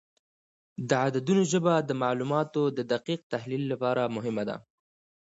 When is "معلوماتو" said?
2.03-2.61